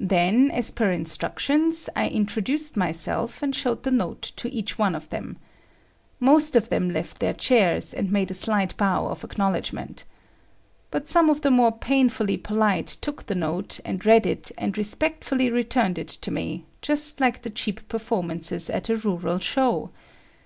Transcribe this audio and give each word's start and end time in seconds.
Then, 0.00 0.50
as 0.50 0.70
per 0.70 0.90
instructions, 0.92 1.90
I 1.94 2.08
introduced 2.08 2.74
myself 2.74 3.42
and 3.42 3.54
showed 3.54 3.82
the 3.82 3.90
note 3.90 4.22
to 4.36 4.48
each 4.50 4.78
one 4.78 4.94
of 4.94 5.10
them. 5.10 5.36
Most 6.18 6.56
of 6.56 6.70
them 6.70 6.88
left 6.88 7.18
their 7.18 7.34
chairs 7.34 7.92
and 7.92 8.10
made 8.10 8.30
a 8.30 8.34
slight 8.34 8.74
bow 8.78 9.08
of 9.08 9.24
acknowledgment. 9.24 10.06
But 10.90 11.06
some 11.06 11.28
of 11.28 11.42
the 11.42 11.50
more 11.50 11.72
painfully 11.72 12.38
polite 12.38 12.86
took 13.02 13.26
the 13.26 13.34
note 13.34 13.78
and 13.84 14.06
read 14.06 14.24
it 14.24 14.50
and 14.56 14.78
respectfully 14.78 15.50
returned 15.50 15.98
it 15.98 16.08
to 16.24 16.30
me, 16.30 16.64
just 16.80 17.20
like 17.20 17.42
the 17.42 17.50
cheap 17.50 17.86
performances 17.88 18.70
at 18.70 18.88
a 18.88 18.96
rural 18.96 19.38
show! 19.38 19.90